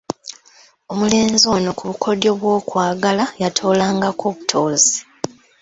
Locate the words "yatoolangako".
3.41-4.25